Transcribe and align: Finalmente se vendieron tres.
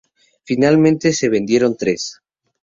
Finalmente 0.45 1.13
se 1.13 1.29
vendieron 1.29 1.77
tres. 1.77 2.23